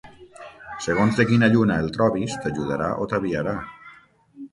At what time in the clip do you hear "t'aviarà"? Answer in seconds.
3.13-3.55